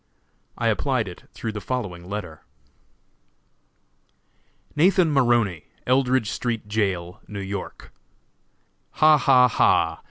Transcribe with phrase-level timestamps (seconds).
[0.57, 2.41] I applied it through the following letter:
[4.75, 7.93] "Nathan Maroney, Eldridge Street Jail, New York:
[8.93, 9.19] "Ha!
[9.19, 9.47] ha!
[9.47, 9.99] ha!